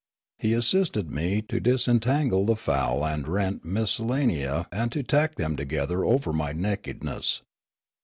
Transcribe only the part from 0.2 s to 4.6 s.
He assisted me to disen tangle the foul and rent miscellany